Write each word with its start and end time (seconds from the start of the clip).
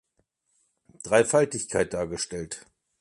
Dreifaltigkeit 1.03 1.93
dargestellt. 1.93 2.65